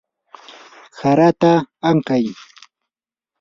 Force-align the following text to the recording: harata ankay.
harata 0.99 1.51
ankay. 1.89 2.25